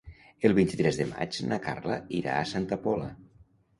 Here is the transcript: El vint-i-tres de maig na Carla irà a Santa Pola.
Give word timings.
El 0.47 0.55
vint-i-tres 0.59 0.97
de 1.01 1.05
maig 1.11 1.37
na 1.51 1.61
Carla 1.67 1.99
irà 2.21 2.39
a 2.39 2.49
Santa 2.53 2.81
Pola. 2.87 3.11